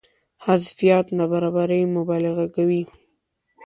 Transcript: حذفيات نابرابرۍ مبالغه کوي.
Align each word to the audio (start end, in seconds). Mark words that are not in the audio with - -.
حذفيات 0.43 1.07
نابرابرۍ 1.17 1.81
مبالغه 1.95 2.45
کوي. 2.55 2.81